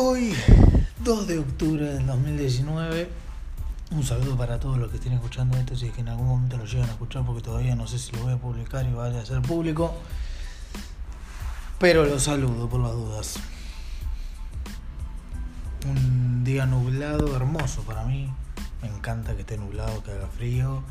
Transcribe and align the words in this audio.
Hoy, 0.00 0.32
2 1.02 1.26
de 1.26 1.40
octubre 1.40 1.84
del 1.84 2.06
2019, 2.06 3.10
un 3.90 4.04
saludo 4.04 4.36
para 4.36 4.60
todos 4.60 4.78
los 4.78 4.90
que 4.90 4.98
estén 4.98 5.12
escuchando 5.14 5.58
esto, 5.58 5.74
si 5.74 5.86
es 5.86 5.92
que 5.92 6.02
en 6.02 6.08
algún 6.08 6.28
momento 6.28 6.56
lo 6.56 6.66
llegan 6.66 6.88
a 6.88 6.92
escuchar, 6.92 7.26
porque 7.26 7.42
todavía 7.42 7.74
no 7.74 7.88
sé 7.88 7.98
si 7.98 8.12
lo 8.12 8.22
voy 8.22 8.32
a 8.32 8.36
publicar 8.36 8.86
y 8.86 8.92
vaya 8.92 9.20
a 9.20 9.26
ser 9.26 9.42
público, 9.42 9.96
pero 11.80 12.04
los 12.04 12.22
saludo 12.22 12.68
por 12.68 12.80
las 12.80 12.92
dudas. 12.92 13.40
Un 15.84 16.44
día 16.44 16.64
nublado, 16.64 17.34
hermoso 17.34 17.82
para 17.82 18.04
mí, 18.04 18.32
me 18.80 18.88
encanta 18.88 19.34
que 19.34 19.40
esté 19.40 19.58
nublado, 19.58 20.04
que 20.04 20.12
haga 20.12 20.28
frío. 20.28 20.84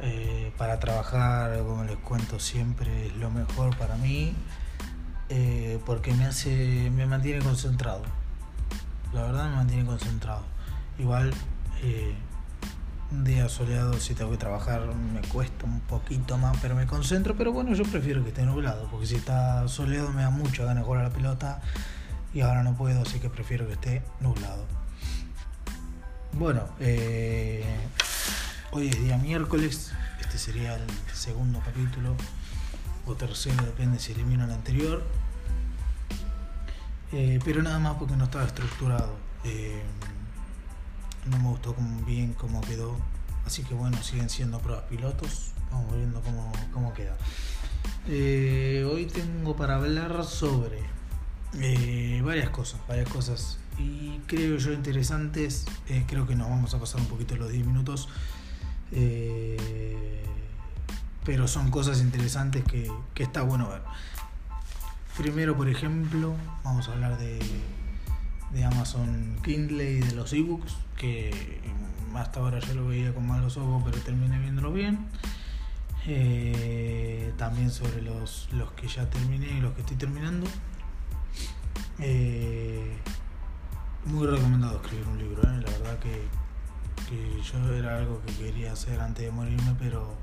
Eh, 0.00 0.52
para 0.56 0.78
trabajar, 0.78 1.58
como 1.64 1.82
les 1.82 1.96
cuento 1.96 2.38
siempre, 2.38 3.08
es 3.08 3.16
lo 3.16 3.30
mejor 3.32 3.76
para 3.76 3.96
mí. 3.96 4.32
Eh, 5.28 5.80
porque 5.84 6.14
me 6.14 6.24
hace 6.24 6.88
me 6.94 7.04
mantiene 7.04 7.44
concentrado 7.44 8.02
la 9.12 9.22
verdad 9.22 9.50
me 9.50 9.56
mantiene 9.56 9.84
concentrado. 9.84 10.42
Igual 10.98 11.32
eh, 11.82 12.14
un 13.10 13.24
día 13.24 13.48
soleado 13.48 13.94
si 13.94 14.14
tengo 14.14 14.30
que 14.30 14.36
trabajar 14.36 14.82
me 14.94 15.20
cuesta 15.28 15.64
un 15.64 15.80
poquito 15.80 16.36
más 16.38 16.56
pero 16.60 16.74
me 16.74 16.86
concentro. 16.86 17.36
Pero 17.36 17.52
bueno 17.52 17.74
yo 17.74 17.84
prefiero 17.84 18.22
que 18.22 18.28
esté 18.28 18.42
nublado 18.44 18.88
porque 18.90 19.06
si 19.06 19.16
está 19.16 19.66
soleado 19.68 20.12
me 20.12 20.22
da 20.22 20.30
mucha 20.30 20.64
ganas 20.64 20.82
de 20.82 20.86
jugar 20.86 21.00
a 21.02 21.08
la 21.08 21.14
pelota 21.14 21.60
y 22.34 22.40
ahora 22.40 22.62
no 22.62 22.76
puedo 22.76 23.02
así 23.02 23.20
que 23.20 23.30
prefiero 23.30 23.66
que 23.66 23.74
esté 23.74 24.02
nublado. 24.20 24.66
Bueno 26.32 26.64
eh, 26.80 27.64
hoy 28.72 28.88
es 28.88 29.00
día 29.00 29.16
miércoles 29.16 29.92
este 30.20 30.36
sería 30.36 30.74
el 30.74 30.84
segundo 31.14 31.60
capítulo 31.64 32.14
o 33.06 33.14
tercero, 33.14 33.64
depende 33.64 33.98
si 33.98 34.12
elimino 34.12 34.44
el 34.44 34.50
anterior. 34.50 35.02
Eh, 37.12 37.38
pero 37.44 37.62
nada 37.62 37.78
más 37.78 37.94
porque 37.94 38.16
no 38.16 38.24
estaba 38.24 38.44
estructurado. 38.44 39.16
Eh, 39.44 39.82
no 41.26 41.38
me 41.38 41.48
gustó 41.48 41.74
bien 42.06 42.34
cómo 42.34 42.60
quedó. 42.62 42.96
Así 43.46 43.62
que 43.62 43.74
bueno, 43.74 44.02
siguen 44.02 44.28
siendo 44.28 44.58
pruebas 44.60 44.84
pilotos. 44.84 45.52
Vamos 45.70 45.94
viendo 45.96 46.20
cómo, 46.20 46.52
cómo 46.72 46.92
queda. 46.94 47.16
Eh, 48.06 48.86
hoy 48.90 49.06
tengo 49.06 49.56
para 49.56 49.76
hablar 49.76 50.24
sobre 50.24 50.82
varias 52.22 52.50
cosas, 52.50 52.80
varias 52.86 53.08
cosas. 53.08 53.58
Y 53.78 54.18
creo 54.26 54.56
yo 54.56 54.72
interesantes. 54.72 55.66
creo 56.06 56.26
que 56.26 56.34
nos 56.34 56.48
vamos 56.48 56.74
a 56.74 56.80
pasar 56.80 57.00
un 57.00 57.06
poquito 57.06 57.36
los 57.36 57.50
10 57.50 57.66
minutos 57.66 58.08
pero 61.28 61.46
son 61.46 61.70
cosas 61.70 62.00
interesantes 62.00 62.64
que, 62.64 62.90
está 63.22 63.42
bueno 63.42 63.68
ver. 63.68 63.82
Primero, 65.18 65.56
por 65.56 65.68
ejemplo, 65.68 66.36
vamos 66.62 66.88
a 66.88 66.92
hablar 66.92 67.18
de, 67.18 67.40
Amazon 68.64 69.36
Kindle 69.42 69.90
y 69.90 69.98
de 69.98 70.14
los 70.14 70.32
ebooks, 70.32 70.76
que 70.96 71.60
hasta 72.14 72.38
ahora 72.38 72.60
yo 72.60 72.74
lo 72.74 72.86
veía 72.86 73.12
con 73.12 73.26
malos 73.26 73.56
ojos, 73.56 73.82
pero 73.84 73.98
terminé 73.98 74.38
viéndolo 74.38 74.72
bien. 74.72 75.08
Eh, 76.06 77.32
también 77.36 77.72
sobre 77.72 78.00
los, 78.00 78.48
los 78.52 78.70
que 78.72 78.86
ya 78.86 79.10
terminé 79.10 79.58
y 79.58 79.60
los 79.60 79.74
que 79.74 79.80
estoy 79.80 79.96
terminando. 79.96 80.46
Eh, 81.98 82.96
muy 84.04 84.24
recomendado 84.24 84.76
escribir 84.80 85.06
un 85.08 85.18
libro, 85.18 85.42
eh. 85.42 85.60
la 85.66 85.70
verdad 85.70 85.98
que, 85.98 86.28
que 87.10 87.42
yo 87.42 87.74
era 87.74 87.98
algo 87.98 88.22
que 88.24 88.32
quería 88.34 88.72
hacer 88.72 89.00
antes 89.00 89.24
de 89.24 89.32
morirme, 89.32 89.74
pero 89.80 90.16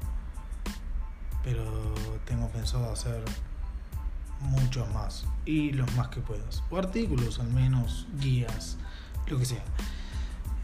pero 1.43 1.63
tengo 2.25 2.49
pensado 2.49 2.91
hacer 2.91 3.23
muchos 4.41 4.91
más. 4.94 5.25
Y 5.45 5.72
los 5.72 5.94
más 5.95 6.09
que 6.09 6.22
puedas. 6.22 6.64
O 6.70 6.77
artículos 6.77 7.39
al 7.39 7.49
menos 7.49 8.08
guías 8.20 8.77
lo 9.27 9.39
que 9.39 9.45
sea. 9.45 9.64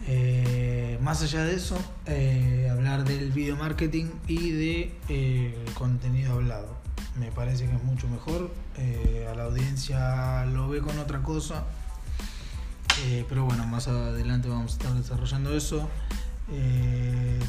Eh, 0.07 0.97
más 1.01 1.21
allá 1.21 1.43
de 1.43 1.55
eso 1.55 1.77
eh, 2.07 2.67
hablar 2.71 3.03
del 3.03 3.31
video 3.31 3.55
marketing 3.55 4.05
y 4.27 4.51
de 4.51 4.99
eh, 5.09 5.65
contenido 5.73 6.33
hablado. 6.33 6.75
Me 7.19 7.31
parece 7.31 7.67
que 7.67 7.75
es 7.75 7.83
mucho 7.83 8.07
mejor 8.07 8.51
a 9.29 9.35
la 9.35 9.43
audiencia 9.43 10.45
lo 10.45 10.69
ve 10.69 10.79
con 10.79 10.97
otra 10.97 11.21
cosa. 11.21 11.65
Pero 13.27 13.45
bueno 13.45 13.65
más 13.65 13.87
adelante 13.87 14.47
vamos 14.47 14.73
a 14.73 14.75
estar 14.75 14.93
desarrollando 14.93 15.55
eso. 15.55 15.89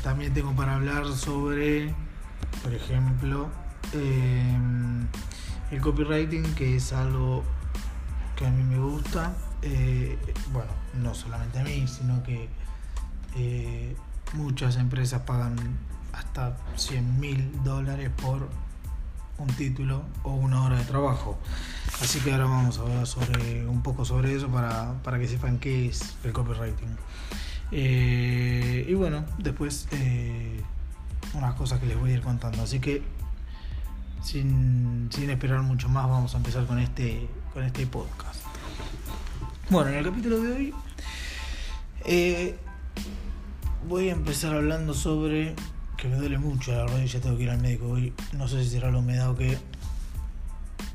También 0.02 0.34
tengo 0.34 0.54
para 0.54 0.74
hablar 0.74 1.06
sobre 1.12 1.94
por 2.62 2.74
ejemplo, 2.74 3.48
em, 3.92 5.06
el 5.72 5.80
copywriting, 5.80 6.54
que 6.54 6.76
es 6.76 6.92
algo 6.92 7.42
que 8.36 8.46
a 8.46 8.50
mí 8.50 8.62
me 8.62 8.78
gusta, 8.78 9.34
eh, 9.62 10.18
bueno, 10.52 10.70
no 11.02 11.14
solamente 11.14 11.58
a 11.60 11.64
mí, 11.64 11.86
sino 11.88 12.22
que 12.22 12.48
eh, 13.36 13.96
muchas 14.34 14.76
empresas 14.76 15.22
pagan 15.22 15.56
hasta 16.12 16.58
100 16.76 17.18
mil 17.18 17.64
dólares 17.64 18.10
por 18.20 18.50
un 19.38 19.48
título 19.48 20.02
o 20.24 20.34
una 20.34 20.62
hora 20.62 20.76
de 20.76 20.84
trabajo. 20.84 21.38
Así 22.02 22.20
que 22.20 22.32
ahora 22.32 22.44
vamos 22.44 22.78
a 22.78 22.82
hablar 22.82 23.06
sobre 23.06 23.66
un 23.66 23.82
poco 23.82 24.04
sobre 24.04 24.34
eso 24.34 24.48
para, 24.48 25.02
para 25.02 25.18
que 25.18 25.26
sepan 25.26 25.58
qué 25.58 25.88
es 25.88 26.16
el 26.22 26.34
copywriting. 26.34 26.96
Eh, 27.70 28.84
y 28.86 28.92
bueno, 28.92 29.24
después 29.38 29.88
unas 31.32 31.54
cosas 31.54 31.80
que 31.80 31.86
les 31.86 31.98
voy 31.98 32.10
a 32.10 32.14
ir 32.14 32.20
contando. 32.20 32.62
Así 32.62 32.78
que 32.78 33.02
sin, 34.22 35.08
esperar 35.12 35.62
mucho 35.62 35.88
más 35.88 36.08
vamos 36.08 36.34
a 36.34 36.38
empezar 36.38 36.66
con 36.66 36.78
este, 36.78 37.28
con 37.52 37.62
este 37.64 37.86
podcast. 37.86 38.42
Bueno, 39.70 39.90
en 39.90 39.96
el 39.96 40.04
capítulo 40.04 40.40
de 40.40 40.52
hoy 40.52 40.74
eh, 42.04 42.56
voy 43.88 44.08
a 44.08 44.12
empezar 44.12 44.54
hablando 44.54 44.94
sobre 44.94 45.54
que 45.96 46.08
me 46.08 46.16
duele 46.16 46.38
mucho 46.38 46.72
la 46.72 46.86
rodilla, 46.86 47.20
tengo 47.20 47.36
que 47.36 47.44
ir 47.44 47.50
al 47.50 47.60
médico 47.60 47.88
hoy. 47.88 48.12
No 48.32 48.48
sé 48.48 48.62
si 48.64 48.70
será 48.70 48.90
la 48.90 48.98
humedad 48.98 49.30
o 49.30 49.36
qué, 49.36 49.56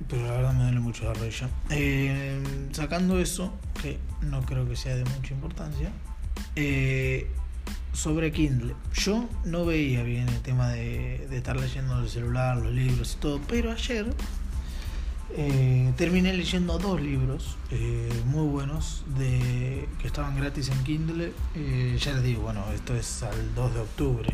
pero 0.10 0.26
la 0.26 0.32
verdad 0.32 0.54
me 0.54 0.64
duele 0.64 0.80
mucho 0.80 1.06
la 1.06 1.14
rodilla. 1.14 1.50
Eh, 1.70 2.42
sacando 2.72 3.20
eso, 3.20 3.54
que 3.82 4.00
no 4.22 4.42
creo 4.46 4.68
que 4.68 4.76
sea 4.76 4.96
de 4.96 5.06
mucha 5.06 5.34
importancia, 5.34 5.92
eh, 6.56 7.30
sobre 7.98 8.32
Kindle. 8.32 8.76
Yo 8.94 9.28
no 9.44 9.66
veía 9.66 10.04
bien 10.04 10.30
el 10.30 10.42
tema 10.42 10.70
de, 10.70 11.28
estar 11.36 11.60
leyendo 11.60 12.00
el 12.00 12.08
celular, 12.08 12.58
los 12.58 12.72
libros 12.72 13.16
y 13.16 13.18
todo, 13.20 13.42
pero 13.48 13.72
ayer 13.72 14.14
eh, 15.36 15.92
terminé 15.98 16.32
leyendo 16.34 16.78
dos 16.78 17.02
libros 17.02 17.58
eh, 17.72 18.08
muy 18.26 18.46
buenos 18.46 19.04
de, 19.18 19.90
que 20.00 20.06
estaban 20.06 20.36
gratis 20.36 20.70
en 20.70 20.84
Kindle. 20.84 21.34
Eh, 21.56 21.98
ya 22.00 22.14
les 22.14 22.22
digo, 22.22 22.44
bueno, 22.44 22.64
esto 22.72 22.96
es 22.96 23.24
al 23.24 23.56
2 23.56 23.74
de 23.74 23.80
octubre. 23.80 24.34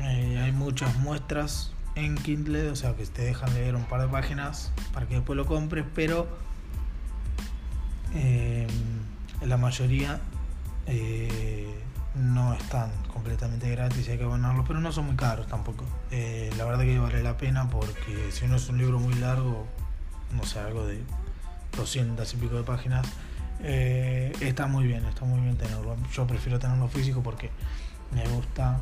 hay 0.00 0.50
muchas 0.50 0.96
muestras 0.98 1.72
en 1.94 2.16
Kindle, 2.16 2.70
o 2.70 2.76
sea 2.76 2.96
que 2.96 3.06
te 3.06 3.22
dejan 3.22 3.54
leer 3.54 3.76
un 3.76 3.84
par 3.84 4.00
de 4.00 4.08
páginas 4.08 4.72
para 4.92 5.06
que 5.06 5.14
después 5.14 5.36
lo 5.36 5.46
compres, 5.46 5.84
pero 5.94 6.26
la 9.46 9.56
mayoría 9.56 10.20
no 12.14 12.54
están 12.54 12.90
completamente 13.12 13.70
gratis 13.70 14.08
hay 14.08 14.18
que 14.18 14.24
abonarlos, 14.24 14.66
pero 14.66 14.80
no 14.80 14.92
son 14.92 15.06
muy 15.06 15.16
caros 15.16 15.46
tampoco. 15.46 15.84
Eh, 16.10 16.50
la 16.56 16.64
verdad 16.64 16.84
que 16.84 16.98
vale 16.98 17.22
la 17.22 17.36
pena 17.36 17.68
porque 17.70 18.30
si 18.32 18.44
uno 18.44 18.56
es 18.56 18.68
un 18.68 18.78
libro 18.78 18.98
muy 18.98 19.14
largo, 19.14 19.66
no 20.32 20.44
sé, 20.44 20.58
algo 20.58 20.86
de 20.86 21.02
200 21.76 22.34
y 22.34 22.36
pico 22.36 22.56
de 22.56 22.62
páginas, 22.62 23.06
eh, 23.62 24.32
está 24.40 24.66
muy 24.66 24.86
bien, 24.86 25.04
está 25.04 25.24
muy 25.24 25.40
bien 25.40 25.56
tenerlo. 25.56 25.96
Yo 26.12 26.26
prefiero 26.26 26.58
tenerlo 26.58 26.88
físico 26.88 27.22
porque 27.22 27.50
me 28.12 28.26
gusta 28.28 28.80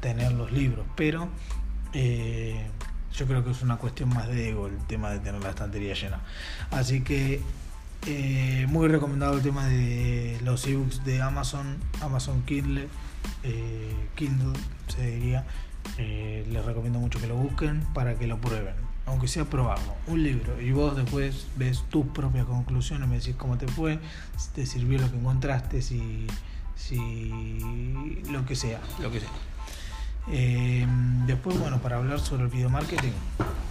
tener 0.00 0.32
los 0.32 0.50
libros, 0.50 0.84
pero 0.96 1.28
eh, 1.92 2.66
yo 3.16 3.26
creo 3.26 3.44
que 3.44 3.52
es 3.52 3.62
una 3.62 3.76
cuestión 3.76 4.08
más 4.08 4.28
de 4.28 4.50
ego 4.50 4.66
el 4.66 4.78
tema 4.86 5.10
de 5.10 5.20
tener 5.20 5.42
la 5.42 5.50
estantería 5.50 5.94
llena. 5.94 6.20
Así 6.70 7.02
que 7.02 7.40
eh, 8.06 8.66
muy 8.68 8.88
recomendado 8.88 9.36
el 9.36 9.42
tema 9.42 9.66
de 9.66 10.38
los 10.44 10.66
ebooks 10.66 11.04
de 11.04 11.22
Amazon, 11.22 11.78
Amazon 12.02 12.42
Kindle, 12.42 12.88
eh, 13.42 14.08
Kindle 14.14 14.58
se 14.88 15.10
diría. 15.10 15.46
Eh, 15.98 16.46
les 16.50 16.64
recomiendo 16.64 16.98
mucho 16.98 17.20
que 17.20 17.26
lo 17.26 17.36
busquen 17.36 17.82
para 17.92 18.14
que 18.16 18.26
lo 18.26 18.40
prueben, 18.40 18.74
aunque 19.06 19.28
sea 19.28 19.44
probarlo, 19.44 19.94
un 20.06 20.22
libro 20.22 20.58
y 20.60 20.72
vos 20.72 20.96
después 20.96 21.46
ves 21.56 21.84
tus 21.90 22.06
propias 22.06 22.46
conclusiones, 22.46 23.06
me 23.06 23.18
decís 23.18 23.34
cómo 23.36 23.58
te 23.58 23.68
fue, 23.68 24.00
si 24.36 24.50
te 24.50 24.66
sirvió 24.66 24.98
lo 24.98 25.10
que 25.10 25.18
encontraste, 25.18 25.82
si, 25.82 26.26
si 26.74 27.30
lo 28.30 28.46
que 28.46 28.56
sea, 28.56 28.80
lo 29.00 29.10
que 29.10 29.20
sea. 29.20 29.28
Después, 31.26 31.58
bueno, 31.58 31.80
para 31.82 31.96
hablar 31.96 32.18
sobre 32.18 32.44
el 32.44 32.48
video 32.48 32.70
marketing, 32.70 33.12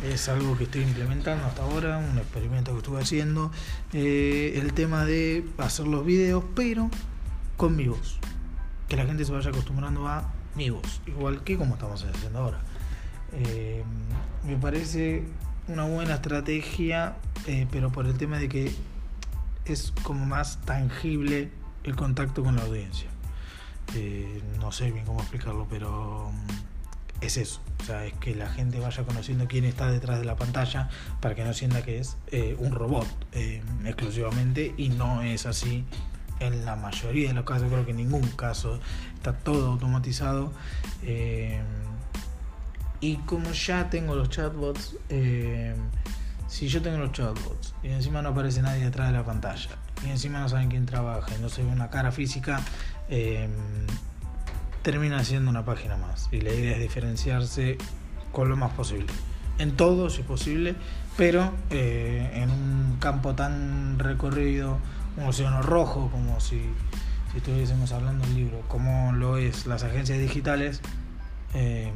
es 0.04 0.30
algo 0.30 0.58
que 0.58 0.66
estoy 0.66 0.82
implementando 0.82 1.46
hasta 1.46 1.64
ahora, 1.64 1.98
un 1.98 2.18
experimento 2.18 2.72
que 2.72 2.78
estuve 2.78 3.02
haciendo. 3.02 3.52
Eh, 3.94 4.60
el 4.62 4.74
tema 4.74 5.06
de 5.06 5.46
hacer 5.58 5.88
los 5.88 6.06
videos, 6.06 6.44
pero 6.56 6.90
con 7.58 7.76
mi 7.76 7.88
voz. 7.88 8.20
Que 8.88 8.98
la 8.98 9.06
gente 9.06 9.26
se 9.26 9.32
vaya 9.32 9.50
acostumbrando 9.50 10.08
a 10.08 10.32
mi 10.56 10.70
voz, 10.70 11.02
igual 11.08 11.44
que 11.44 11.58
como 11.58 11.76
estamos 11.76 12.04
haciendo 12.04 12.40
ahora. 12.40 12.60
Eh, 13.32 13.84
me 14.46 14.58
parece 14.58 15.24
una 15.68 15.86
buena 15.86 16.16
estrategia, 16.16 17.16
pero 17.72 17.92
por 17.92 18.06
el 18.06 18.18
tema 18.18 18.38
de 18.38 18.50
que 18.50 18.76
es 19.66 19.94
como 20.04 20.26
más 20.26 20.60
tangible 20.66 21.50
el 21.84 21.96
contacto 21.96 22.44
con 22.44 22.56
la 22.56 22.64
audiencia. 22.64 23.08
Eh, 23.96 24.42
no 24.60 24.72
sé 24.72 24.92
bien 24.92 25.06
cómo 25.06 25.20
explicarlo, 25.20 25.68
pero 25.70 26.32
mm, 26.32 26.73
es 27.26 27.38
eso. 27.38 27.62
O 27.82 27.86
sea, 27.86 28.06
es 28.06 28.14
que 28.14 28.36
la 28.36 28.50
gente 28.50 28.80
vaya 28.80 29.04
conociendo 29.04 29.48
quién 29.48 29.66
está 29.66 29.92
detrás 29.92 30.20
de 30.20 30.26
la 30.26 30.36
pantalla 30.36 30.90
para 31.22 31.36
que 31.36 31.44
no 31.44 31.54
sienta 31.54 31.82
que 31.82 32.00
es 32.00 32.18
eh, 32.28 32.56
un 32.60 32.72
robot 32.72 33.08
eh, 33.34 33.62
exclusivamente 33.86 34.74
y 34.78 34.90
no 34.90 35.22
es 35.22 35.46
así 35.46 35.86
en 36.40 36.66
la 36.66 36.76
mayoría 36.76 37.30
de 37.30 37.34
los 37.34 37.46
casos, 37.46 37.70
creo 37.70 37.86
que 37.86 37.92
en 37.92 37.98
ningún 37.98 38.28
caso 38.30 38.80
está 39.16 39.34
todo 39.34 39.72
automatizado. 39.72 40.52
y 43.00 43.18
como 43.26 43.52
ya 43.52 43.90
tengo 43.90 44.16
los 44.16 44.30
chatbots, 44.30 44.96
si 46.48 46.68
yo 46.68 46.82
tengo 46.82 46.98
los 46.98 47.12
chatbots 47.12 47.74
y 47.82 47.88
encima 47.88 48.22
no 48.22 48.30
aparece 48.30 48.62
nadie 48.62 48.84
detrás 48.84 49.08
de 49.08 49.14
la 49.14 49.26
pantalla 49.26 49.70
y 50.06 50.10
encima 50.10 50.40
no 50.40 50.50
saben 50.50 50.70
quién 50.70 50.86
trabaja 50.86 51.36
y 51.36 51.42
no 51.42 51.50
se 51.50 51.64
ve 51.64 51.72
una 51.72 51.90
cara 51.90 52.12
física, 52.12 52.62
eh, 53.10 53.48
termina 54.84 55.24
siendo 55.24 55.50
una 55.50 55.66
página 55.66 55.98
más. 55.98 56.30
Y 56.32 56.42
la 56.42 56.54
idea 56.54 56.74
es 56.74 56.80
diferenciarse 56.80 57.78
con 58.32 58.50
lo 58.50 58.56
más 58.56 58.72
posible. 58.74 59.08
En 59.58 59.76
todo, 59.76 60.10
si 60.10 60.22
es 60.22 60.28
posible, 60.28 60.76
pero 61.18 61.52
eh, 61.70 62.32
en 62.36 62.50
un 62.52 62.98
campo 63.00 63.34
tan 63.34 63.98
recorrido, 63.98 64.78
un 65.18 65.26
océano 65.26 65.62
rojo, 65.62 66.10
como 66.12 66.40
si, 66.40 66.62
si 67.32 67.38
estuviésemos 67.38 67.92
hablando 67.92 68.26
del 68.26 68.36
libro, 68.36 68.62
como 68.68 69.14
lo 69.14 69.38
es 69.38 69.66
las 69.66 69.84
agencias 69.84 70.20
digitales, 70.20 70.82
eh, 71.54 71.92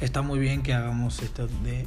está 0.00 0.22
muy 0.22 0.38
bien 0.38 0.62
que 0.62 0.74
hagamos 0.74 1.22
esto 1.22 1.48
de 1.64 1.86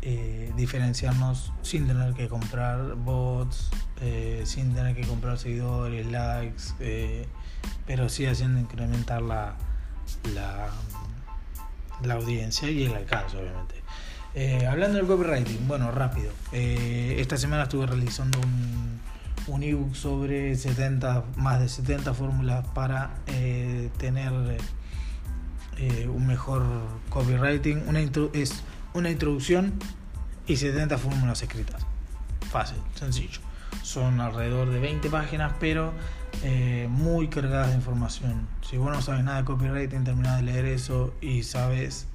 eh, 0.00 0.52
diferenciarnos 0.56 1.52
sin 1.62 1.88
tener 1.88 2.14
que 2.14 2.28
comprar 2.28 2.94
bots, 2.94 3.68
eh, 4.00 4.42
sin 4.46 4.72
tener 4.72 4.94
que 4.94 5.04
comprar 5.04 5.38
seguidores, 5.38 6.06
likes, 6.06 6.72
eh, 6.78 7.26
pero 7.84 8.08
sí 8.08 8.24
haciendo 8.24 8.60
incrementar 8.60 9.20
la, 9.22 9.56
la, 10.34 10.70
audiencia 12.14 12.70
y 12.70 12.84
el 12.84 12.94
alcance, 12.94 13.36
obviamente. 13.36 14.66
hablando 14.66 14.98
del 14.98 15.06
copywriting, 15.08 15.66
bueno, 15.66 15.90
rápido. 15.90 16.30
esta 16.52 17.36
semana 17.36 17.64
estuve 17.64 17.86
realizando 17.86 18.38
un, 18.38 19.00
un 19.48 19.62
ebook 19.64 19.96
sobre 19.96 20.54
70, 20.54 21.24
más 21.36 21.60
de 21.60 21.68
70 21.68 22.14
fórmulas 22.14 22.66
para 22.68 23.10
tener 23.98 24.32
un 26.08 26.26
mejor 26.26 26.64
copywriting. 27.10 27.82
Una 27.88 28.00
es 28.32 28.62
una 28.98 29.10
introducción 29.10 29.72
y 30.46 30.56
70 30.56 30.98
fórmulas 30.98 31.42
escritas. 31.42 31.86
Fácil, 32.50 32.78
sencillo. 32.94 33.40
Son 33.82 34.20
alrededor 34.20 34.70
de 34.70 34.80
20 34.80 35.08
páginas, 35.10 35.52
pero 35.60 35.92
eh, 36.42 36.88
muy 36.90 37.28
cargadas 37.28 37.68
de 37.68 37.76
información. 37.76 38.48
Si 38.62 38.76
vos 38.76 38.90
no 38.90 39.00
sabes 39.00 39.24
nada 39.24 39.38
de 39.38 39.44
copywriting, 39.44 40.04
terminás 40.04 40.36
de 40.38 40.42
leer 40.42 40.64
eso 40.64 41.14
y 41.20 41.42
sabes 41.44 42.06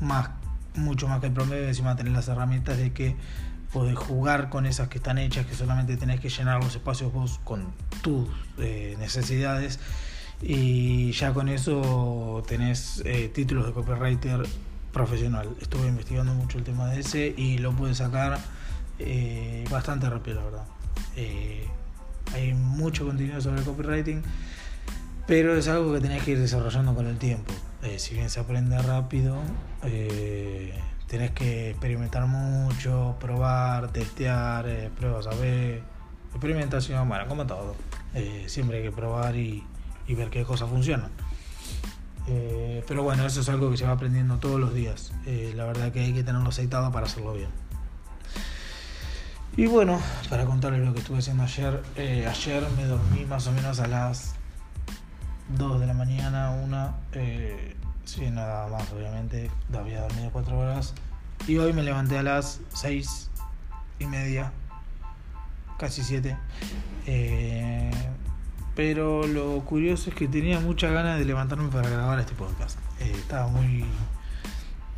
más, 0.00 0.30
mucho 0.74 1.08
más 1.08 1.20
que 1.20 1.26
el 1.26 1.32
promedio. 1.32 1.66
Encima 1.66 1.96
tener 1.96 2.12
las 2.12 2.28
herramientas 2.28 2.78
de 2.78 2.92
que 2.92 3.16
podés 3.72 3.96
jugar 3.96 4.48
con 4.48 4.66
esas 4.66 4.88
que 4.88 4.98
están 4.98 5.18
hechas, 5.18 5.46
que 5.46 5.54
solamente 5.54 5.96
tenés 5.96 6.20
que 6.20 6.28
llenar 6.28 6.62
los 6.62 6.74
espacios 6.74 7.12
vos 7.12 7.40
con 7.42 7.72
tus 8.02 8.28
eh, 8.58 8.96
necesidades. 8.98 9.80
Y 10.40 11.12
ya 11.12 11.32
con 11.32 11.48
eso 11.48 12.42
tenés 12.46 13.02
eh, 13.04 13.30
títulos 13.32 13.66
de 13.66 13.72
copywriter 13.72 14.42
profesional. 14.92 15.48
Estuve 15.60 15.88
investigando 15.88 16.34
mucho 16.34 16.58
el 16.58 16.64
tema 16.64 16.88
de 16.90 17.00
ese 17.00 17.34
y 17.36 17.58
lo 17.58 17.72
pude 17.72 17.94
sacar 17.94 18.38
eh, 18.98 19.64
bastante 19.70 20.08
rápido, 20.08 20.36
la 20.36 20.44
verdad. 20.44 20.64
Eh, 21.16 21.66
hay 22.34 22.54
mucho 22.54 23.06
contenido 23.06 23.40
sobre 23.40 23.62
copywriting, 23.62 24.22
pero 25.26 25.56
es 25.56 25.68
algo 25.68 25.92
que 25.94 26.00
tenés 26.00 26.22
que 26.22 26.32
ir 26.32 26.38
desarrollando 26.38 26.94
con 26.94 27.06
el 27.06 27.18
tiempo. 27.18 27.52
Eh, 27.82 27.98
si 27.98 28.14
bien 28.14 28.30
se 28.30 28.40
aprende 28.40 28.80
rápido, 28.80 29.38
tenés 31.08 31.32
que 31.32 31.70
experimentar 31.70 32.26
mucho, 32.26 33.16
probar, 33.18 33.92
testear, 33.92 34.90
pruebas 34.98 35.26
a 35.26 35.34
ver, 35.34 35.82
experimentación, 36.30 37.08
bueno, 37.08 37.26
como 37.26 37.46
todo. 37.46 37.74
siempre 38.46 38.78
hay 38.78 38.84
que 38.84 38.92
probar 38.92 39.36
y, 39.36 39.64
y 40.06 40.14
ver 40.14 40.30
qué 40.30 40.44
cosas 40.44 40.70
funcionan. 40.70 41.10
Eh, 42.28 42.84
pero 42.86 43.02
bueno, 43.02 43.26
eso 43.26 43.40
es 43.40 43.48
algo 43.48 43.70
que 43.70 43.76
se 43.76 43.84
va 43.84 43.92
aprendiendo 43.92 44.38
todos 44.38 44.60
los 44.60 44.74
días. 44.74 45.12
Eh, 45.26 45.52
la 45.56 45.64
verdad 45.64 45.92
que 45.92 46.00
hay 46.00 46.12
que 46.12 46.22
tenerlo 46.22 46.48
aceitado 46.48 46.90
para 46.92 47.06
hacerlo 47.06 47.34
bien. 47.34 47.50
Y 49.56 49.66
bueno, 49.66 50.00
para 50.30 50.46
contarles 50.46 50.80
lo 50.84 50.94
que 50.94 51.00
estuve 51.00 51.18
haciendo 51.18 51.42
ayer, 51.42 51.82
eh, 51.96 52.26
ayer 52.26 52.66
me 52.76 52.86
dormí 52.86 53.24
más 53.26 53.46
o 53.46 53.52
menos 53.52 53.80
a 53.80 53.86
las 53.86 54.34
2 55.58 55.80
de 55.80 55.86
la 55.86 55.92
mañana, 55.92 56.52
una, 56.52 56.94
sí, 58.04 58.30
nada 58.30 58.68
más 58.68 58.90
obviamente, 58.92 59.50
había 59.76 60.00
dormido 60.02 60.30
4 60.32 60.58
horas. 60.58 60.94
Y 61.46 61.58
hoy 61.58 61.74
me 61.74 61.82
levanté 61.82 62.16
a 62.16 62.22
las 62.22 62.60
6 62.72 63.30
y 63.98 64.06
media, 64.06 64.52
casi 65.76 66.02
7. 66.02 66.34
Pero 68.74 69.26
lo 69.26 69.60
curioso 69.60 70.08
es 70.10 70.16
que 70.16 70.28
tenía 70.28 70.58
muchas 70.58 70.92
ganas 70.92 71.18
de 71.18 71.26
levantarme 71.26 71.68
para 71.68 71.90
grabar 71.90 72.18
este 72.18 72.32
podcast. 72.32 72.78
Eh, 73.00 73.12
estaba 73.14 73.46
muy, 73.48 73.84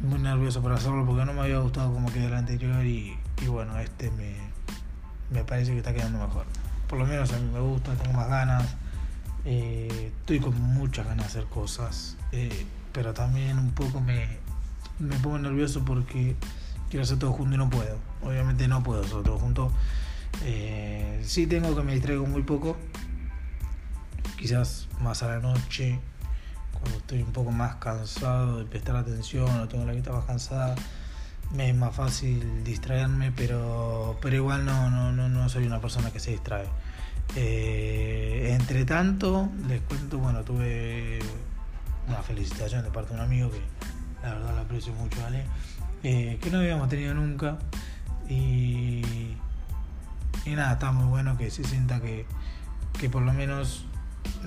muy 0.00 0.18
nervioso 0.20 0.62
por 0.62 0.72
hacerlo 0.72 1.04
porque 1.04 1.24
no 1.24 1.32
me 1.32 1.40
había 1.40 1.58
gustado 1.58 1.92
como 1.92 2.12
quedó 2.12 2.28
el 2.28 2.34
anterior 2.34 2.84
y, 2.84 3.16
bueno, 3.48 3.76
este 3.80 4.12
me, 4.12 4.34
me 5.30 5.42
parece 5.44 5.72
que 5.72 5.78
está 5.78 5.92
quedando 5.92 6.24
mejor. 6.24 6.46
Por 6.88 7.00
lo 7.00 7.06
menos 7.06 7.32
a 7.32 7.38
mí 7.38 7.50
me 7.52 7.58
gusta, 7.58 7.94
tengo 7.94 8.16
más 8.16 8.28
ganas. 8.28 8.76
Eh, 9.44 10.12
estoy 10.20 10.38
con 10.38 10.58
muchas 10.60 11.06
ganas 11.06 11.26
de 11.26 11.40
hacer 11.40 11.50
cosas, 11.50 12.16
eh, 12.30 12.66
pero 12.92 13.12
también 13.12 13.58
un 13.58 13.72
poco 13.72 14.00
me, 14.00 14.38
me 15.00 15.16
pongo 15.16 15.38
nervioso 15.40 15.84
porque 15.84 16.36
quiero 16.90 17.02
hacer 17.02 17.18
todo 17.18 17.32
junto 17.32 17.56
y 17.56 17.58
no 17.58 17.68
puedo. 17.68 17.98
Obviamente 18.22 18.68
no 18.68 18.84
puedo 18.84 19.02
hacer 19.02 19.24
todo 19.24 19.36
junto. 19.36 19.72
sí 21.24 21.48
tengo 21.48 21.74
que 21.74 21.82
me 21.82 21.94
distraigo 21.94 22.24
muy 22.24 22.42
poco, 22.42 22.76
quizás 24.44 24.88
más 25.00 25.22
a 25.22 25.28
la 25.28 25.38
noche, 25.38 25.98
cuando 26.74 26.98
estoy 26.98 27.22
un 27.22 27.32
poco 27.32 27.50
más 27.50 27.76
cansado 27.76 28.58
de 28.58 28.66
prestar 28.66 28.94
atención 28.94 29.48
o 29.58 29.68
tengo 29.68 29.86
la 29.86 29.92
vista 29.92 30.12
más 30.12 30.26
cansada, 30.26 30.74
me 31.50 31.70
es 31.70 31.74
más 31.74 31.96
fácil 31.96 32.62
distraerme, 32.62 33.32
pero, 33.34 34.18
pero 34.20 34.36
igual 34.36 34.66
no, 34.66 34.90
no, 34.90 35.12
no, 35.12 35.30
no 35.30 35.48
soy 35.48 35.66
una 35.66 35.80
persona 35.80 36.10
que 36.10 36.20
se 36.20 36.32
distrae. 36.32 36.66
Eh, 37.36 38.50
entre 38.52 38.84
tanto, 38.84 39.48
les 39.66 39.80
cuento, 39.80 40.18
bueno, 40.18 40.44
tuve 40.44 41.20
una 42.06 42.22
felicitación 42.22 42.82
de 42.82 42.90
parte 42.90 43.14
de 43.14 43.20
un 43.20 43.24
amigo 43.24 43.50
que 43.50 43.62
la 44.22 44.34
verdad 44.34 44.56
lo 44.56 44.60
aprecio 44.60 44.92
mucho, 44.92 45.22
¿vale? 45.22 45.46
Eh, 46.02 46.38
que 46.42 46.50
no 46.50 46.58
habíamos 46.58 46.90
tenido 46.90 47.14
nunca 47.14 47.56
y, 48.28 49.36
y 50.44 50.50
nada, 50.50 50.74
está 50.74 50.92
muy 50.92 51.06
bueno 51.06 51.38
que 51.38 51.50
se 51.50 51.64
sienta 51.64 52.02
que, 52.02 52.26
que 53.00 53.08
por 53.08 53.22
lo 53.22 53.32
menos 53.32 53.86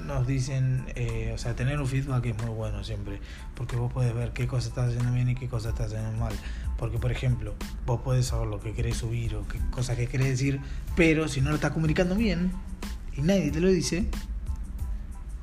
nos 0.06 0.28
dicen, 0.28 0.86
eh, 0.96 1.32
o 1.34 1.38
sea, 1.38 1.56
tener 1.56 1.80
un 1.80 1.88
feedback 1.88 2.26
es 2.26 2.38
muy 2.38 2.54
bueno 2.54 2.84
siempre, 2.84 3.20
porque 3.56 3.76
vos 3.76 3.92
podés 3.92 4.14
ver 4.14 4.32
qué 4.34 4.48
cosa 4.48 4.70
estás 4.70 4.90
haciendo 4.90 5.12
bien 5.14 5.30
y 5.30 5.36
qué 5.36 5.48
cosa 5.48 5.70
estás 5.70 5.88
haciendo 5.88 6.12
mal. 6.20 6.34
Porque, 6.78 6.98
por 6.98 7.12
ejemplo, 7.12 7.56
vos 7.86 8.02
podés 8.02 8.28
saber 8.28 8.48
lo 8.48 8.60
que 8.60 8.74
querés 8.74 8.98
subir 8.98 9.36
o 9.36 9.48
qué 9.48 9.60
cosa 9.72 9.96
que 9.96 10.08
querés 10.08 10.30
decir, 10.30 10.62
pero 10.96 11.28
si 11.28 11.42
no 11.42 11.50
lo 11.50 11.56
estás 11.56 11.72
comunicando 11.72 12.16
bien 12.16 12.52
y 13.16 13.22
nadie 13.22 13.52
te 13.52 13.60
lo 13.60 13.70
dice, 13.70 14.08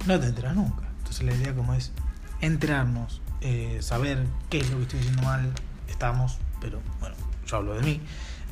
no 0.07 0.21
te 0.21 0.27
enteras 0.27 0.55
nunca. 0.55 0.89
Entonces 0.99 1.25
la 1.25 1.35
idea 1.35 1.55
como 1.55 1.75
es 1.75 1.93
enterarnos, 2.41 3.21
eh, 3.41 3.79
saber 3.81 4.27
qué 4.51 4.61
es 4.61 4.71
lo 4.71 4.77
que 4.77 4.83
estoy 4.85 5.01
haciendo 5.01 5.23
mal, 5.23 5.53
estamos, 5.89 6.39
pero 6.61 6.81
bueno, 7.01 7.17
yo 7.47 7.57
hablo 7.57 7.75
de 7.75 7.83
mí. 7.83 8.01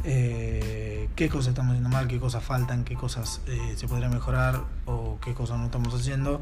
Eh, 0.05 1.09
qué 1.15 1.29
cosas 1.29 1.49
estamos 1.49 1.73
haciendo 1.73 1.91
mal, 1.91 2.09
qué 2.09 2.19
cosas 2.19 2.43
faltan, 2.43 2.85
qué 2.85 2.95
cosas 2.95 3.41
eh, 3.47 3.75
se 3.77 3.87
podrían 3.87 4.13
mejorar 4.13 4.61
o 4.87 5.19
qué 5.21 5.35
cosas 5.35 5.59
no 5.59 5.67
estamos 5.67 5.95
haciendo. 5.95 6.41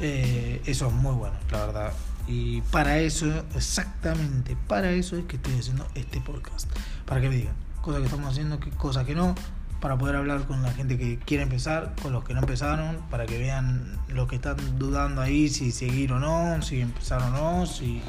Eh, 0.00 0.62
eso 0.66 0.88
es 0.88 0.92
muy 0.92 1.14
bueno, 1.14 1.34
la 1.50 1.66
verdad. 1.66 1.92
Y 2.26 2.60
para 2.62 2.98
eso, 2.98 3.26
exactamente 3.54 4.56
para 4.68 4.92
eso 4.92 5.16
es 5.16 5.24
que 5.24 5.36
estoy 5.36 5.58
haciendo 5.58 5.86
este 5.94 6.20
podcast. 6.20 6.70
Para 7.04 7.20
que 7.20 7.28
me 7.28 7.36
digan 7.36 7.54
cosas 7.80 8.00
que 8.00 8.06
estamos 8.06 8.30
haciendo, 8.30 8.60
qué 8.60 8.70
cosas 8.70 9.04
que 9.04 9.14
no. 9.14 9.34
Para 9.80 9.98
poder 9.98 10.14
hablar 10.14 10.46
con 10.46 10.62
la 10.62 10.70
gente 10.72 10.96
que 10.96 11.18
quiere 11.18 11.42
empezar, 11.42 11.96
con 12.00 12.12
los 12.12 12.22
que 12.22 12.34
no 12.34 12.40
empezaron, 12.40 12.98
para 13.10 13.26
que 13.26 13.36
vean 13.36 13.98
lo 14.06 14.28
que 14.28 14.36
están 14.36 14.56
dudando 14.78 15.20
ahí, 15.20 15.48
si 15.48 15.72
seguir 15.72 16.12
o 16.12 16.20
no, 16.20 16.62
si 16.62 16.80
empezar 16.80 17.20
o 17.20 17.30
no, 17.30 17.66
si, 17.66 18.00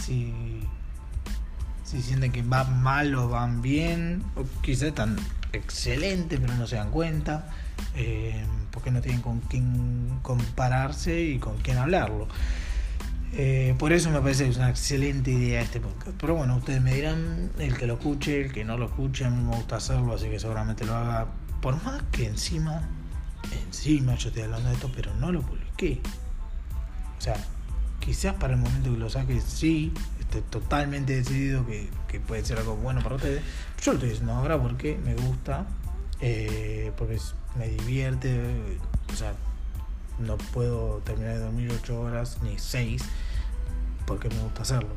si 0.00 0.32
si 1.88 2.02
sienten 2.02 2.32
que 2.32 2.42
van 2.42 2.82
mal 2.82 3.14
o 3.14 3.30
van 3.30 3.62
bien, 3.62 4.22
o 4.36 4.44
quizás 4.60 4.88
están 4.88 5.16
excelentes 5.54 6.38
pero 6.38 6.54
no 6.54 6.66
se 6.66 6.76
dan 6.76 6.90
cuenta, 6.90 7.48
eh, 7.96 8.44
porque 8.70 8.90
no 8.90 9.00
tienen 9.00 9.22
con 9.22 9.40
quién 9.40 10.18
compararse 10.20 11.22
y 11.22 11.38
con 11.38 11.56
quién 11.58 11.78
hablarlo. 11.78 12.28
Eh, 13.32 13.74
por 13.78 13.94
eso 13.94 14.10
me 14.10 14.20
parece 14.20 14.44
que 14.44 14.50
es 14.50 14.56
una 14.58 14.68
excelente 14.68 15.30
idea 15.30 15.62
este 15.62 15.80
podcast. 15.80 16.10
Pero 16.20 16.34
bueno, 16.34 16.56
ustedes 16.56 16.82
me 16.82 16.92
dirán, 16.92 17.50
el 17.58 17.74
que 17.78 17.86
lo 17.86 17.94
escuche, 17.94 18.42
el 18.42 18.52
que 18.52 18.64
no 18.64 18.76
lo 18.76 18.86
escuche, 18.86 19.24
a 19.24 19.30
mí 19.30 19.42
me 19.42 19.56
gusta 19.56 19.76
hacerlo, 19.76 20.14
así 20.14 20.28
que 20.28 20.38
seguramente 20.38 20.84
lo 20.84 20.94
haga 20.94 21.26
por 21.62 21.82
más 21.84 22.02
que 22.12 22.26
encima, 22.26 22.82
encima 23.66 24.14
yo 24.16 24.28
estoy 24.28 24.42
hablando 24.42 24.68
de 24.68 24.74
esto, 24.74 24.90
pero 24.94 25.14
no 25.14 25.32
lo 25.32 25.40
publiqué. 25.40 26.00
O 27.16 27.20
sea, 27.20 27.36
quizás 27.98 28.34
para 28.34 28.52
el 28.52 28.60
momento 28.60 28.92
que 28.92 28.98
lo 28.98 29.08
saque, 29.08 29.40
sí, 29.40 29.92
esté 30.28 30.42
totalmente 30.42 31.16
decidido 31.16 31.64
que, 31.66 31.88
puede 32.20 32.44
ser 32.44 32.58
algo 32.58 32.76
bueno 32.76 33.02
para 33.02 33.16
ustedes. 33.16 33.42
Yo 33.82 33.92
lo 33.92 33.98
estoy 33.98 34.10
diciendo 34.10 34.34
ahora 34.34 34.60
porque 34.60 34.98
me 35.02 35.14
gusta, 35.14 35.66
eh, 36.20 36.92
porque 36.96 37.18
me 37.56 37.68
divierte, 37.68 38.40
o 39.12 39.16
sea, 39.16 39.34
no 40.18 40.36
puedo 40.36 40.98
terminar 41.04 41.34
de 41.34 41.40
dormir 41.40 41.72
8 41.72 42.00
horas 42.00 42.38
ni 42.42 42.58
6 42.58 43.02
porque 44.06 44.28
me 44.28 44.42
gusta 44.42 44.62
hacerlo. 44.62 44.94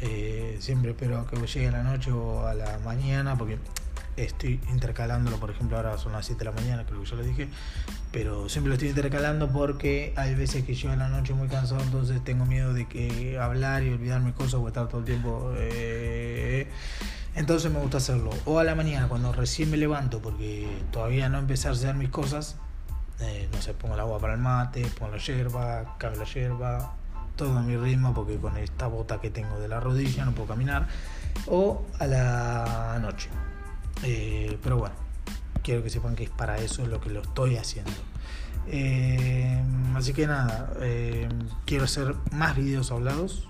Eh, 0.00 0.56
siempre 0.60 0.92
espero 0.92 1.20
a 1.20 1.26
que 1.26 1.36
llegue 1.36 1.68
a 1.68 1.72
la 1.72 1.82
noche 1.82 2.10
o 2.10 2.46
a 2.46 2.54
la 2.54 2.78
mañana 2.84 3.36
porque 3.36 3.58
estoy 4.16 4.60
intercalándolo, 4.70 5.38
por 5.38 5.50
ejemplo, 5.50 5.76
ahora 5.76 5.98
son 5.98 6.12
las 6.12 6.26
7 6.26 6.38
de 6.38 6.44
la 6.44 6.52
mañana, 6.52 6.84
creo 6.84 7.02
que 7.02 7.08
yo 7.08 7.16
lo 7.16 7.22
dije, 7.22 7.48
pero 8.10 8.48
siempre 8.48 8.68
lo 8.68 8.74
estoy 8.74 8.90
intercalando 8.90 9.50
porque 9.50 10.12
hay 10.16 10.34
veces 10.34 10.64
que 10.64 10.74
yo 10.74 10.90
a 10.90 10.96
la 10.96 11.08
noche 11.08 11.34
muy 11.34 11.48
cansado, 11.48 11.82
entonces 11.82 12.22
tengo 12.24 12.44
miedo 12.44 12.74
de 12.74 12.86
que 12.86 13.38
hablar 13.38 13.82
y 13.82 13.90
olvidarme 13.90 14.32
cosas 14.32 14.54
o 14.54 14.68
estar 14.68 14.88
todo 14.88 15.00
el 15.00 15.06
tiempo. 15.06 15.52
Eh, 15.56 16.68
entonces 17.34 17.72
me 17.72 17.80
gusta 17.80 17.96
hacerlo. 17.96 18.30
O 18.44 18.58
a 18.58 18.64
la 18.64 18.74
mañana, 18.74 19.08
cuando 19.08 19.32
recién 19.32 19.70
me 19.70 19.76
levanto, 19.76 20.20
porque 20.20 20.68
todavía 20.90 21.28
no 21.28 21.38
empecé 21.38 21.68
a 21.68 21.70
hacer 21.70 21.94
mis 21.94 22.10
cosas, 22.10 22.56
eh, 23.20 23.48
no 23.52 23.62
sé, 23.62 23.72
pongo 23.74 23.94
el 23.94 24.00
agua 24.00 24.18
para 24.18 24.34
el 24.34 24.40
mate, 24.40 24.86
pongo 24.98 25.12
la 25.12 25.18
yerba, 25.18 25.96
cambio 25.98 26.20
la 26.20 26.26
yerba, 26.26 26.94
todo 27.36 27.56
a 27.56 27.62
mi 27.62 27.76
ritmo, 27.76 28.12
porque 28.12 28.36
con 28.36 28.56
esta 28.58 28.86
bota 28.86 29.20
que 29.20 29.30
tengo 29.30 29.58
de 29.58 29.68
la 29.68 29.80
rodilla 29.80 30.24
no 30.24 30.32
puedo 30.32 30.48
caminar. 30.48 30.88
O 31.46 31.86
a 31.98 32.06
la 32.06 32.98
noche. 33.00 33.30
Eh, 34.02 34.58
pero 34.62 34.78
bueno, 34.78 34.94
quiero 35.62 35.82
que 35.82 35.90
sepan 35.90 36.16
que 36.16 36.24
es 36.24 36.30
para 36.30 36.58
eso 36.58 36.86
lo 36.86 37.00
que 37.00 37.10
lo 37.10 37.22
estoy 37.22 37.56
haciendo. 37.56 37.92
Eh, 38.68 39.60
así 39.94 40.12
que 40.12 40.26
nada, 40.26 40.72
eh, 40.80 41.28
quiero 41.64 41.84
hacer 41.84 42.14
más 42.30 42.56
videos 42.56 42.90
hablados 42.90 43.48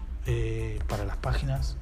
para 0.87 1.05
las 1.05 1.17
páginas, 1.17 1.77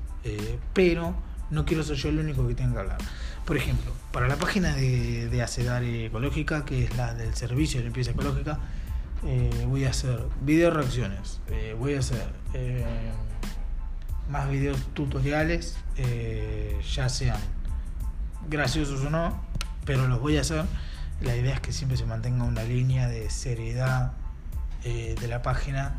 pero 0.73 1.15
no 1.51 1.67
quiero 1.67 1.83
ser 1.83 1.97
yo 1.97 2.09
el 2.09 2.21
único 2.21 2.47
que 2.49 2.55
tenga 2.55 2.73
que 2.73 2.79
hablar. 2.79 2.99
Por 3.45 3.59
ejemplo, 3.59 3.93
para 4.13 4.29
la 4.29 4.37
página 4.37 4.75
de, 4.75 5.29
de 5.29 5.43
Acedaria 5.43 6.07
Ecológica, 6.07 6.65
que 6.65 6.85
es 6.85 6.97
la 6.97 7.13
del 7.13 7.35
servicio 7.35 7.81
de 7.81 7.85
limpieza 7.85 8.13
ecológica, 8.13 8.59
voy 9.67 9.85
a 9.85 9.91
hacer 9.91 10.21
video 10.41 10.71
reacciones, 10.71 11.41
voy 11.79 11.95
a 11.95 11.99
hacer 11.99 12.25
más 14.31 14.49
videos 14.49 14.79
tutoriales, 14.95 15.77
ya 16.95 17.09
sean 17.11 17.41
graciosos 18.49 19.05
o 19.05 19.11
no, 19.11 19.41
pero 19.85 20.07
los 20.09 20.21
voy 20.21 20.37
a 20.37 20.43
hacer. 20.43 20.65
La 21.21 21.37
idea 21.37 21.55
es 21.55 21.61
que 21.61 21.73
siempre 21.73 21.97
se 21.97 22.07
mantenga 22.07 22.45
una 22.45 22.63
línea 22.63 23.09
de 23.09 23.29
seriedad 23.29 24.13
eh, 24.85 25.15
de 25.21 25.29
la 25.29 25.43
página, 25.43 25.95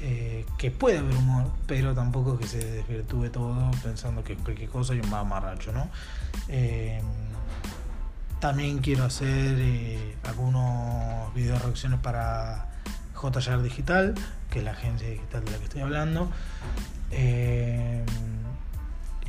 eh, 0.00 0.46
que 0.56 0.70
puede 0.70 0.98
haber 0.98 1.16
humor, 1.16 1.50
pero 1.66 1.94
tampoco 1.94 2.38
que 2.38 2.46
se 2.46 2.58
desvirtúe 2.58 3.30
todo 3.30 3.70
pensando 3.82 4.22
que 4.22 4.36
cualquier 4.36 4.68
cosa 4.68 4.94
y 4.94 5.00
un 5.00 5.10
mamarracho, 5.10 5.72
¿no? 5.72 5.88
Eh, 6.48 7.02
también 8.38 8.78
quiero 8.78 9.04
hacer 9.04 10.16
algunos 10.24 11.34
video 11.34 11.58
reacciones 11.58 11.98
para 12.00 12.68
JR 13.14 13.62
Digital, 13.62 14.14
que 14.50 14.58
es 14.60 14.64
la 14.64 14.72
agencia 14.72 15.08
digital 15.08 15.44
de 15.44 15.50
la 15.50 15.58
que 15.58 15.64
estoy 15.64 15.80
hablando. 15.80 16.30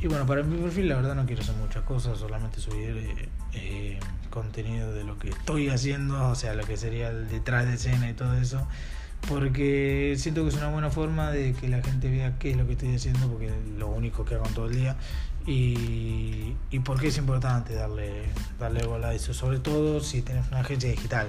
Y 0.00 0.08
bueno, 0.08 0.26
para 0.26 0.42
mi 0.42 0.58
perfil 0.58 0.88
la 0.88 0.96
verdad 0.96 1.14
no 1.14 1.24
quiero 1.24 1.42
hacer 1.42 1.54
muchas 1.56 1.82
cosas, 1.84 2.18
solamente 2.18 2.60
subir 2.60 2.96
eh, 2.96 3.28
eh, 3.54 4.00
contenido 4.30 4.92
de 4.92 5.04
lo 5.04 5.18
que 5.18 5.30
estoy 5.30 5.68
haciendo, 5.68 6.28
o 6.28 6.34
sea, 6.34 6.54
lo 6.54 6.64
que 6.64 6.76
sería 6.76 7.08
el 7.08 7.28
detrás 7.28 7.66
de 7.66 7.74
escena 7.74 8.10
y 8.10 8.12
todo 8.12 8.34
eso, 8.34 8.66
porque 9.26 10.14
siento 10.18 10.42
que 10.42 10.50
es 10.50 10.56
una 10.56 10.68
buena 10.68 10.90
forma 10.90 11.30
de 11.30 11.54
que 11.54 11.68
la 11.68 11.82
gente 11.82 12.10
vea 12.10 12.38
qué 12.38 12.50
es 12.50 12.56
lo 12.58 12.66
que 12.66 12.72
estoy 12.72 12.94
haciendo, 12.94 13.26
porque 13.28 13.46
es 13.46 13.52
lo 13.78 13.88
único 13.88 14.26
que 14.26 14.34
hago 14.34 14.46
en 14.46 14.52
todo 14.52 14.66
el 14.66 14.74
día, 14.74 14.96
y, 15.46 16.54
y 16.70 16.78
por 16.80 17.00
qué 17.00 17.08
es 17.08 17.16
importante 17.16 17.74
darle, 17.74 18.24
darle 18.58 18.84
bola 18.84 19.08
a 19.08 19.14
eso, 19.14 19.32
sobre 19.32 19.60
todo 19.60 20.00
si 20.00 20.20
tenés 20.20 20.46
una 20.48 20.60
agencia 20.60 20.90
digital. 20.90 21.28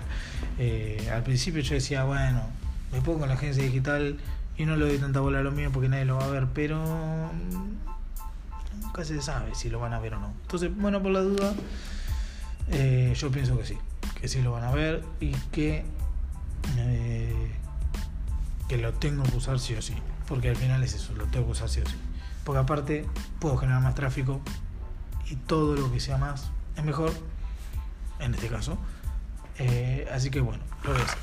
Eh, 0.60 1.10
al 1.14 1.24
principio 1.24 1.62
yo 1.62 1.76
decía, 1.76 2.04
bueno, 2.04 2.42
me 2.92 3.00
pongo 3.02 3.24
en 3.24 3.30
la 3.30 3.36
agencia 3.36 3.64
digital 3.64 4.18
y 4.58 4.66
no 4.66 4.76
le 4.76 4.88
doy 4.88 4.98
tanta 4.98 5.20
bola 5.20 5.40
a 5.40 5.44
lo 5.44 5.52
mío 5.52 5.70
porque 5.72 5.88
nadie 5.88 6.06
lo 6.06 6.18
va 6.18 6.26
a 6.26 6.30
ver, 6.30 6.48
pero 6.54 7.32
nunca 8.82 9.06
se 9.06 9.22
sabe 9.22 9.56
si 9.56 9.70
lo 9.70 9.80
van 9.80 9.94
a 9.94 10.00
ver 10.00 10.14
o 10.14 10.20
no. 10.20 10.34
Entonces, 10.42 10.76
bueno, 10.76 11.02
por 11.02 11.12
la 11.12 11.22
duda, 11.22 11.54
eh, 12.70 13.14
yo 13.16 13.32
pienso 13.32 13.58
que 13.58 13.66
sí, 13.66 13.78
que 14.20 14.28
sí 14.28 14.42
lo 14.42 14.52
van 14.52 14.64
a 14.64 14.72
ver 14.72 15.04
y 15.20 15.32
que, 15.52 15.86
eh, 16.78 17.52
que 18.68 18.78
lo 18.78 18.94
tengo 18.94 19.24
que 19.24 19.38
usar 19.38 19.60
sí 19.60 19.76
o 19.76 19.82
sí. 19.82 19.96
Porque 20.28 20.50
al 20.50 20.56
final 20.56 20.84
es 20.84 20.94
eso, 20.94 21.14
lo 21.14 21.26
tengo 21.26 21.46
que 21.46 21.52
usar 21.54 21.70
sí 21.70 21.82
o 21.82 21.86
sí. 21.86 21.96
Porque 22.44 22.60
aparte 22.60 23.06
puedo 23.40 23.58
generar 23.58 23.82
más 23.82 23.96
tráfico 23.96 24.42
y 25.30 25.36
todo 25.36 25.76
lo 25.76 25.92
que 25.92 26.00
sea 26.00 26.18
más 26.18 26.50
es 26.76 26.84
mejor, 26.84 27.12
en 28.20 28.34
este 28.34 28.48
caso. 28.48 28.78
Eh, 29.60 30.08
así 30.12 30.30
que 30.30 30.40
bueno, 30.40 30.64
lo 30.84 30.94
ves. 30.94 31.18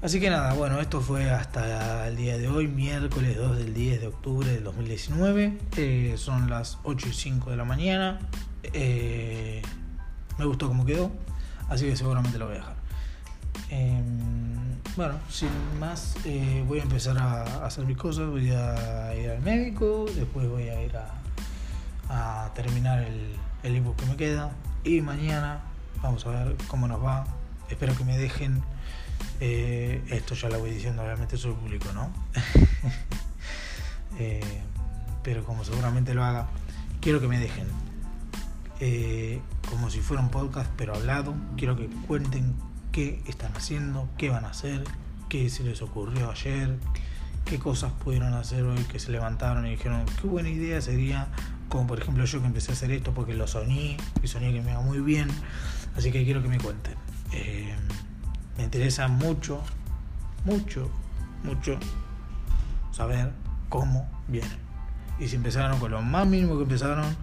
Así 0.00 0.20
que 0.20 0.30
nada, 0.30 0.54
bueno, 0.54 0.80
esto 0.80 1.00
fue 1.00 1.28
hasta 1.28 2.06
el 2.06 2.16
día 2.16 2.38
de 2.38 2.46
hoy, 2.46 2.68
miércoles 2.68 3.36
2 3.36 3.58
del 3.58 3.74
10 3.74 4.00
de 4.00 4.06
octubre 4.06 4.48
del 4.48 4.62
2019. 4.62 5.58
Eh, 5.76 6.14
son 6.16 6.48
las 6.48 6.78
8 6.84 7.08
y 7.08 7.12
5 7.12 7.50
de 7.50 7.56
la 7.56 7.64
mañana. 7.64 8.20
Eh, 8.62 9.60
me 10.38 10.44
gustó 10.44 10.68
cómo 10.68 10.86
quedó, 10.86 11.10
así 11.68 11.86
que 11.86 11.96
seguramente 11.96 12.38
lo 12.38 12.46
voy 12.46 12.54
a 12.54 12.58
dejar. 12.58 12.76
Em, 13.70 14.78
bueno, 14.94 15.14
sin 15.30 15.50
más, 15.80 16.14
eh, 16.24 16.62
voy 16.68 16.78
a 16.78 16.84
empezar 16.84 17.18
a 17.18 17.66
hacer 17.66 17.84
mis 17.84 17.96
cosas. 17.96 18.28
Voy 18.28 18.52
a 18.52 19.16
ir 19.16 19.30
al 19.30 19.42
médico, 19.42 20.06
después 20.14 20.48
voy 20.48 20.68
a 20.68 20.80
ir 20.80 20.92
a, 20.96 22.52
terminar 22.54 23.02
el, 23.02 23.34
el 23.64 23.76
ebook 23.76 23.96
que 23.96 24.06
me 24.06 24.16
queda. 24.16 24.52
Y 24.84 25.00
mañana 25.00 25.58
vamos 26.00 26.24
a 26.24 26.30
ver 26.30 26.56
cómo 26.68 26.86
nos 26.86 27.04
va. 27.04 27.26
Espero 27.68 27.96
que 27.96 28.04
me 28.04 28.16
dejen 28.16 28.62
eh, 29.40 30.02
esto 30.08 30.34
ya 30.34 30.48
lo 30.48 30.58
voy 30.58 30.70
diciendo, 30.70 31.02
obviamente 31.02 31.36
soy 31.36 31.52
público, 31.52 31.92
¿no? 31.92 32.12
Eh, 34.20 34.40
pero 35.22 35.44
como 35.44 35.64
seguramente 35.64 36.12
lo 36.12 36.24
haga, 36.24 36.48
quiero 37.00 37.20
que 37.20 37.28
me 37.28 37.38
dejen. 37.38 37.68
Eh, 38.80 39.40
como 39.70 39.90
si 39.90 40.00
fuera 40.00 40.20
un 40.20 40.30
podcast, 40.30 40.68
pero 40.76 40.96
hablado. 40.96 41.36
Quiero 41.56 41.76
que 41.76 41.86
cuenten 42.08 42.56
qué 42.90 43.22
están 43.28 43.52
haciendo, 43.54 44.08
qué 44.18 44.30
van 44.30 44.44
a 44.44 44.48
hacer, 44.48 44.82
qué 45.28 45.48
se 45.50 45.62
les 45.62 45.82
ocurrió 45.82 46.32
ayer, 46.32 46.78
qué 47.44 47.60
cosas 47.60 47.92
pudieron 47.92 48.34
hacer 48.34 48.64
hoy 48.64 48.82
que 48.90 48.98
se 48.98 49.12
levantaron 49.12 49.66
y 49.66 49.70
dijeron, 49.70 50.04
qué 50.20 50.26
buena 50.26 50.48
idea 50.48 50.80
sería, 50.80 51.28
como 51.68 51.86
por 51.86 52.00
ejemplo 52.00 52.24
yo 52.24 52.40
que 52.40 52.46
empecé 52.46 52.72
a 52.72 52.74
hacer 52.74 52.90
esto 52.90 53.14
porque 53.14 53.34
lo 53.34 53.46
soñé 53.46 53.98
y 54.20 54.26
soñé 54.26 54.52
que 54.52 54.62
me 54.62 54.74
va 54.74 54.80
muy 54.80 54.98
bien. 54.98 55.28
Así 55.96 56.10
que 56.10 56.24
quiero 56.24 56.42
que 56.42 56.48
me 56.48 56.58
cuenten. 56.58 56.94
Me 58.58 58.64
interesa 58.64 59.08
mucho, 59.08 59.62
mucho, 60.44 60.90
mucho 61.44 61.78
saber 62.90 63.32
cómo 63.68 64.06
vienen. 64.26 64.58
Y 65.18 65.28
si 65.28 65.36
empezaron 65.36 65.78
con 65.78 65.92
lo 65.92 66.02
más 66.02 66.26
mínimo 66.26 66.56
que 66.56 66.64
empezaron, 66.64 67.16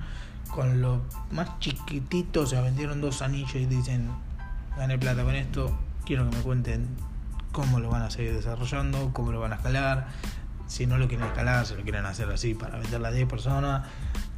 con 0.50 0.82
lo 0.82 1.02
más 1.32 1.60
chiquitito, 1.60 2.42
o 2.42 2.46
sea, 2.46 2.62
vendieron 2.62 3.02
dos 3.02 3.22
anillos 3.22 3.56
y 3.56 3.66
dicen, 3.66 4.10
gané 4.78 4.98
plata 4.98 5.24
con 5.24 5.36
esto, 5.36 5.78
quiero 6.06 6.30
que 6.30 6.38
me 6.38 6.42
cuenten 6.44 6.88
cómo 7.52 7.80
lo 7.80 7.90
van 7.90 8.04
a 8.04 8.10
seguir 8.10 8.34
desarrollando, 8.34 9.12
cómo 9.14 9.32
lo 9.32 9.40
van 9.40 9.54
a 9.54 9.56
escalar. 9.56 10.08
Si 10.68 10.88
no 10.88 10.98
lo 10.98 11.08
quieren 11.08 11.28
escalar, 11.28 11.66
si 11.66 11.76
lo 11.76 11.84
quieren 11.84 12.06
hacer 12.06 12.30
así 12.30 12.54
para 12.54 12.80
venderla 12.80 13.10
a 13.10 13.12
10 13.12 13.28
personas, 13.28 13.88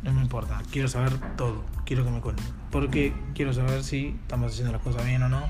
no 0.03 0.13
me 0.13 0.21
importa. 0.21 0.61
Quiero 0.71 0.87
saber 0.87 1.13
todo, 1.35 1.63
quiero 1.85 2.03
que 2.03 2.11
me 2.11 2.21
cuenten. 2.21 2.45
Porque 2.71 3.13
quiero 3.33 3.53
saber 3.53 3.83
si 3.83 4.17
estamos 4.21 4.51
haciendo 4.51 4.73
las 4.73 4.81
cosas 4.81 5.05
bien 5.05 5.23
o 5.23 5.29
no. 5.29 5.41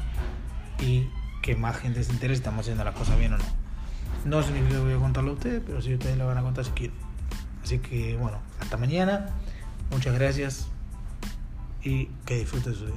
Y 0.79 1.07
que 1.47 1.55
más 1.55 1.77
gente 1.77 2.03
se 2.03 2.11
interese 2.11 2.39
estamos 2.39 2.59
haciendo 2.59 2.83
las 2.83 2.93
cosas 2.93 3.17
bien 3.17 3.31
o 3.31 3.37
no. 3.37 3.43
No 4.25 4.43
significa 4.43 4.75
que 4.75 4.81
voy 4.81 4.93
a 4.95 4.97
contarlo 4.97 5.31
a 5.31 5.33
ustedes, 5.35 5.61
pero 5.65 5.81
si 5.81 5.93
ustedes 5.93 6.17
lo 6.17 6.27
van 6.27 6.37
a 6.37 6.41
contar 6.41 6.65
si 6.65 6.71
quieren. 6.71 6.97
Así 7.63 7.79
que 7.79 8.17
bueno, 8.17 8.37
hasta 8.59 8.75
mañana. 8.75 9.27
Muchas 9.89 10.13
gracias 10.13 10.67
y 11.81 12.07
que 12.25 12.39
disfruten 12.39 12.75
su 12.75 12.87
día. 12.87 12.95